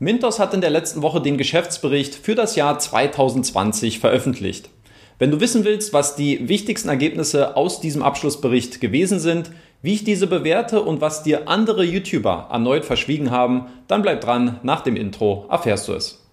[0.00, 4.70] Mintos hat in der letzten Woche den Geschäftsbericht für das Jahr 2020 veröffentlicht.
[5.18, 9.50] Wenn du wissen willst, was die wichtigsten Ergebnisse aus diesem Abschlussbericht gewesen sind,
[9.82, 14.60] wie ich diese bewerte und was dir andere YouTuber erneut verschwiegen haben, dann bleib dran,
[14.62, 16.27] nach dem Intro erfährst du es.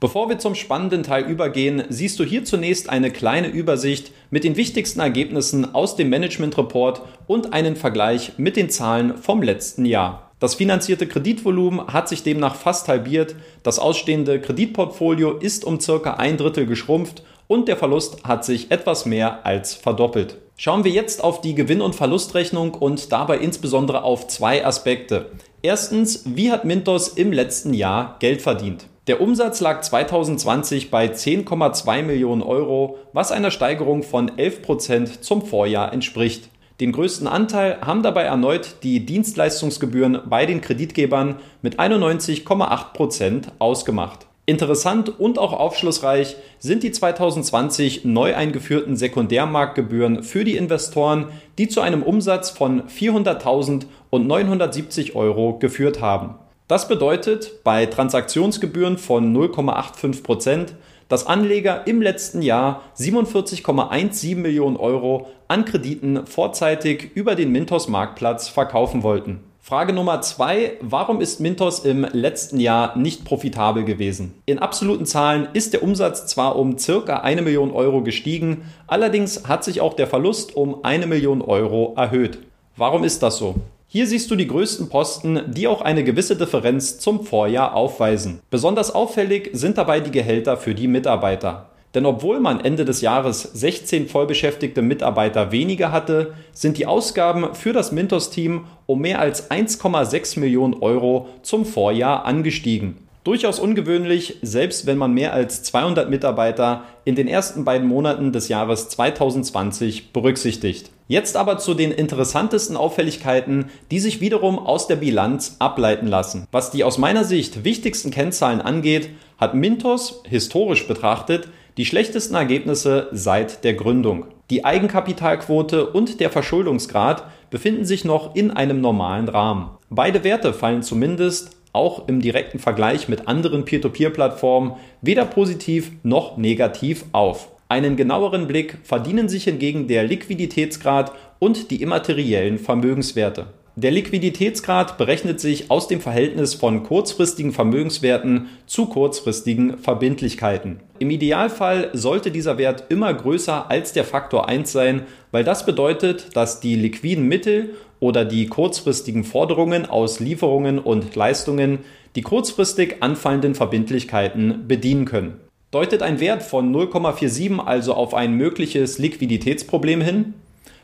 [0.00, 4.56] Bevor wir zum spannenden Teil übergehen, siehst du hier zunächst eine kleine Übersicht mit den
[4.56, 10.30] wichtigsten Ergebnissen aus dem Management Report und einen Vergleich mit den Zahlen vom letzten Jahr.
[10.38, 16.38] Das finanzierte Kreditvolumen hat sich demnach fast halbiert, das ausstehende Kreditportfolio ist um circa ein
[16.38, 20.38] Drittel geschrumpft und der Verlust hat sich etwas mehr als verdoppelt.
[20.56, 25.26] Schauen wir jetzt auf die Gewinn- und Verlustrechnung und dabei insbesondere auf zwei Aspekte.
[25.60, 28.86] Erstens, wie hat Mintos im letzten Jahr Geld verdient?
[29.06, 35.40] Der Umsatz lag 2020 bei 10,2 Millionen Euro, was einer Steigerung von 11 Prozent zum
[35.40, 36.50] Vorjahr entspricht.
[36.80, 44.26] Den größten Anteil haben dabei erneut die Dienstleistungsgebühren bei den Kreditgebern mit 91,8 Prozent ausgemacht.
[44.44, 51.80] Interessant und auch aufschlussreich sind die 2020 neu eingeführten Sekundärmarktgebühren für die Investoren, die zu
[51.80, 56.34] einem Umsatz von 400.000 und 970 Euro geführt haben.
[56.70, 60.74] Das bedeutet bei Transaktionsgebühren von 0,85 Prozent,
[61.08, 68.46] dass Anleger im letzten Jahr 47,17 Millionen Euro an Krediten vorzeitig über den Mintos Marktplatz
[68.46, 69.40] verkaufen wollten.
[69.58, 74.36] Frage Nummer zwei, warum ist Mintos im letzten Jahr nicht profitabel gewesen?
[74.46, 79.64] In absoluten Zahlen ist der Umsatz zwar um circa eine Million Euro gestiegen, allerdings hat
[79.64, 82.38] sich auch der Verlust um eine Million Euro erhöht.
[82.76, 83.56] Warum ist das so?
[83.92, 88.38] Hier siehst du die größten Posten, die auch eine gewisse Differenz zum Vorjahr aufweisen.
[88.48, 91.70] Besonders auffällig sind dabei die Gehälter für die Mitarbeiter.
[91.92, 97.72] Denn obwohl man Ende des Jahres 16 vollbeschäftigte Mitarbeiter weniger hatte, sind die Ausgaben für
[97.72, 103.09] das Mintos-Team um mehr als 1,6 Millionen Euro zum Vorjahr angestiegen.
[103.22, 108.48] Durchaus ungewöhnlich, selbst wenn man mehr als 200 Mitarbeiter in den ersten beiden Monaten des
[108.48, 110.90] Jahres 2020 berücksichtigt.
[111.06, 116.46] Jetzt aber zu den interessantesten Auffälligkeiten, die sich wiederum aus der Bilanz ableiten lassen.
[116.50, 123.08] Was die aus meiner Sicht wichtigsten Kennzahlen angeht, hat Mintos historisch betrachtet die schlechtesten Ergebnisse
[123.12, 124.26] seit der Gründung.
[124.50, 129.70] Die Eigenkapitalquote und der Verschuldungsgrad befinden sich noch in einem normalen Rahmen.
[129.88, 134.72] Beide Werte fallen zumindest auch im direkten Vergleich mit anderen Peer-to-Peer-Plattformen
[135.02, 137.48] weder positiv noch negativ auf.
[137.68, 143.46] Einen genaueren Blick verdienen sich hingegen der Liquiditätsgrad und die immateriellen Vermögenswerte.
[143.76, 150.80] Der Liquiditätsgrad berechnet sich aus dem Verhältnis von kurzfristigen Vermögenswerten zu kurzfristigen Verbindlichkeiten.
[150.98, 156.36] Im Idealfall sollte dieser Wert immer größer als der Faktor 1 sein, weil das bedeutet,
[156.36, 157.70] dass die liquiden Mittel
[158.00, 161.80] oder die kurzfristigen Forderungen aus Lieferungen und Leistungen
[162.16, 165.38] die kurzfristig anfallenden Verbindlichkeiten bedienen können.
[165.70, 170.34] Deutet ein Wert von 0,47 also auf ein mögliches Liquiditätsproblem hin?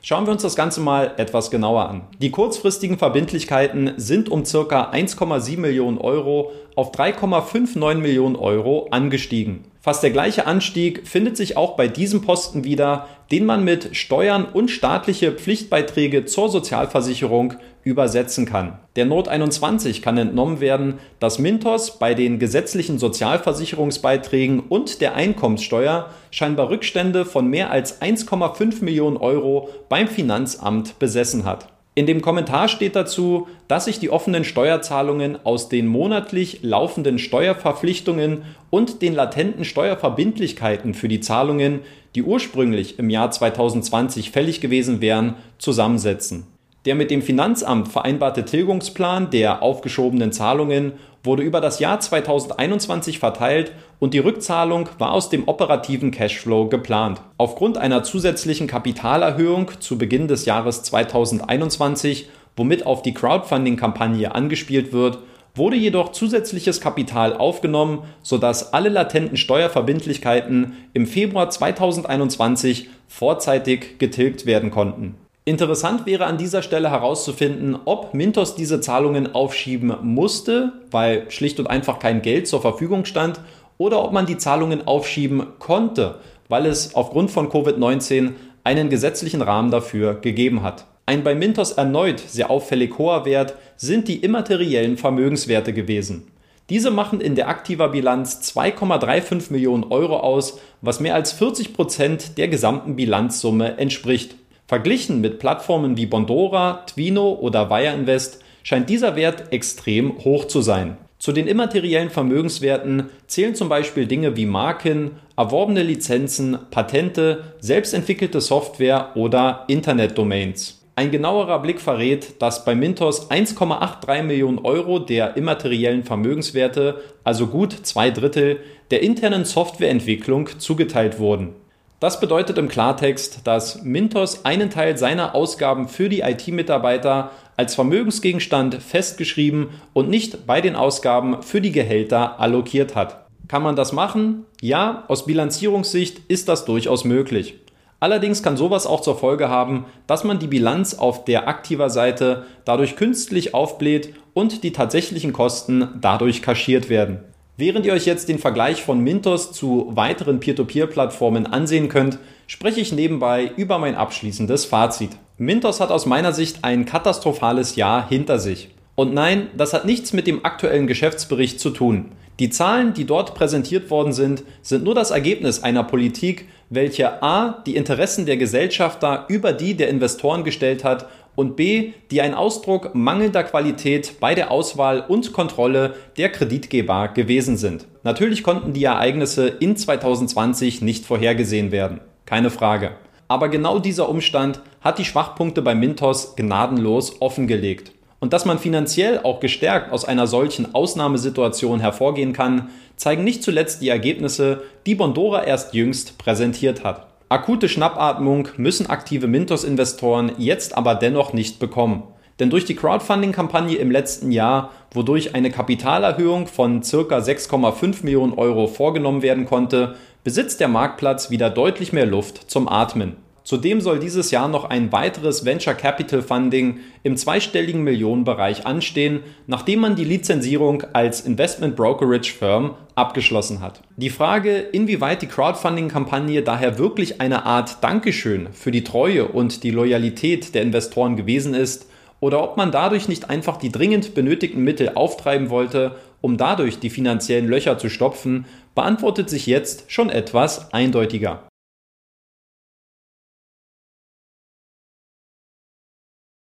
[0.02, 2.02] Schauen wir uns das Ganze mal etwas genauer an.
[2.20, 4.92] Die kurzfristigen Verbindlichkeiten sind um ca.
[4.92, 9.64] 1,7 Millionen Euro auf 3,59 Millionen Euro angestiegen.
[9.80, 14.44] Fast der gleiche Anstieg findet sich auch bei diesem Posten wieder, den man mit Steuern
[14.44, 18.80] und staatliche Pflichtbeiträge zur Sozialversicherung übersetzen kann.
[18.96, 26.10] Der Not 21 kann entnommen werden, dass Mintos bei den gesetzlichen Sozialversicherungsbeiträgen und der Einkommenssteuer
[26.32, 31.68] scheinbar Rückstände von mehr als 1,5 Millionen Euro beim Finanzamt besessen hat.
[31.98, 38.42] In dem Kommentar steht dazu, dass sich die offenen Steuerzahlungen aus den monatlich laufenden Steuerverpflichtungen
[38.68, 41.80] und den latenten Steuerverbindlichkeiten für die Zahlungen,
[42.14, 46.46] die ursprünglich im Jahr 2020 fällig gewesen wären, zusammensetzen.
[46.86, 50.92] Der mit dem Finanzamt vereinbarte Tilgungsplan der aufgeschobenen Zahlungen
[51.24, 57.20] wurde über das Jahr 2021 verteilt und die Rückzahlung war aus dem operativen Cashflow geplant.
[57.38, 65.18] Aufgrund einer zusätzlichen Kapitalerhöhung zu Beginn des Jahres 2021, womit auf die Crowdfunding-Kampagne angespielt wird,
[65.56, 74.70] wurde jedoch zusätzliches Kapital aufgenommen, sodass alle latenten Steuerverbindlichkeiten im Februar 2021 vorzeitig getilgt werden
[74.70, 75.16] konnten.
[75.48, 81.68] Interessant wäre an dieser Stelle herauszufinden, ob Mintos diese Zahlungen aufschieben musste, weil schlicht und
[81.68, 83.40] einfach kein Geld zur Verfügung stand,
[83.78, 86.16] oder ob man die Zahlungen aufschieben konnte,
[86.48, 88.32] weil es aufgrund von Covid-19
[88.64, 90.86] einen gesetzlichen Rahmen dafür gegeben hat.
[91.06, 96.26] Ein bei Mintos erneut sehr auffällig hoher Wert sind die immateriellen Vermögenswerte gewesen.
[96.70, 102.36] Diese machen in der aktiver Bilanz 2,35 Millionen Euro aus, was mehr als 40 Prozent
[102.36, 104.34] der gesamten Bilanzsumme entspricht.
[104.66, 110.60] Verglichen mit Plattformen wie Bondora, Twino oder Wire Invest scheint dieser Wert extrem hoch zu
[110.60, 110.96] sein.
[111.18, 119.12] Zu den immateriellen Vermögenswerten zählen zum Beispiel Dinge wie Marken, erworbene Lizenzen, Patente, selbstentwickelte Software
[119.14, 120.82] oder Internetdomains.
[120.96, 127.72] Ein genauerer Blick verrät, dass bei Mintos 1,83 Millionen Euro der immateriellen Vermögenswerte, also gut
[127.82, 128.60] zwei Drittel,
[128.90, 131.54] der internen Softwareentwicklung zugeteilt wurden.
[131.98, 138.74] Das bedeutet im Klartext, dass Mintos einen Teil seiner Ausgaben für die IT-Mitarbeiter als Vermögensgegenstand
[138.74, 143.26] festgeschrieben und nicht bei den Ausgaben für die Gehälter allokiert hat.
[143.48, 144.44] Kann man das machen?
[144.60, 147.54] Ja, aus Bilanzierungssicht ist das durchaus möglich.
[147.98, 152.44] Allerdings kann sowas auch zur Folge haben, dass man die Bilanz auf der aktiver Seite
[152.66, 157.20] dadurch künstlich aufbläht und die tatsächlichen Kosten dadurch kaschiert werden.
[157.58, 162.92] Während ihr euch jetzt den Vergleich von Mintos zu weiteren Peer-to-Peer-Plattformen ansehen könnt, spreche ich
[162.92, 165.12] nebenbei über mein abschließendes Fazit.
[165.38, 168.68] Mintos hat aus meiner Sicht ein katastrophales Jahr hinter sich.
[168.94, 172.12] Und nein, das hat nichts mit dem aktuellen Geschäftsbericht zu tun.
[172.40, 177.62] Die Zahlen, die dort präsentiert worden sind, sind nur das Ergebnis einer Politik, welche a.
[177.66, 182.94] die Interessen der Gesellschafter über die der Investoren gestellt hat und b, die ein Ausdruck
[182.94, 187.86] mangelnder Qualität bei der Auswahl und Kontrolle der Kreditgeber gewesen sind.
[188.02, 192.92] Natürlich konnten die Ereignisse in 2020 nicht vorhergesehen werden, keine Frage.
[193.28, 197.92] Aber genau dieser Umstand hat die Schwachpunkte bei Mintos gnadenlos offengelegt.
[198.18, 203.82] Und dass man finanziell auch gestärkt aus einer solchen Ausnahmesituation hervorgehen kann, zeigen nicht zuletzt
[203.82, 207.15] die Ergebnisse, die Bondora erst jüngst präsentiert hat.
[207.28, 212.04] Akute Schnappatmung müssen aktive Mintos-Investoren jetzt aber dennoch nicht bekommen.
[212.38, 216.86] Denn durch die Crowdfunding-Kampagne im letzten Jahr, wodurch eine Kapitalerhöhung von ca.
[216.86, 223.16] 6,5 Millionen Euro vorgenommen werden konnte, besitzt der Marktplatz wieder deutlich mehr Luft zum Atmen.
[223.46, 229.78] Zudem soll dieses Jahr noch ein weiteres Venture Capital Funding im zweistelligen Millionenbereich anstehen, nachdem
[229.78, 233.82] man die Lizenzierung als Investment Brokerage Firm abgeschlossen hat.
[233.96, 239.70] Die Frage, inwieweit die Crowdfunding-Kampagne daher wirklich eine Art Dankeschön für die Treue und die
[239.70, 241.86] Loyalität der Investoren gewesen ist,
[242.18, 246.90] oder ob man dadurch nicht einfach die dringend benötigten Mittel auftreiben wollte, um dadurch die
[246.90, 251.45] finanziellen Löcher zu stopfen, beantwortet sich jetzt schon etwas eindeutiger.